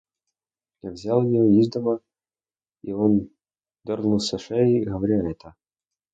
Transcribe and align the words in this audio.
Я 0.81 0.89
взял 0.89 1.21
ее 1.23 1.59
из 1.59 1.69
дома,— 1.69 1.99
и 2.83 2.91
он 2.91 3.29
дернулся 3.83 4.39
шеей, 4.39 4.83
говоря 4.83 5.29
это. 5.29 5.53